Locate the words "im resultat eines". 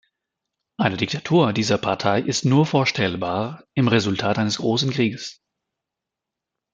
3.75-4.57